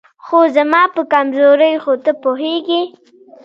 [0.25, 2.81] خو زما په کمزورۍ خو ته پوهېږې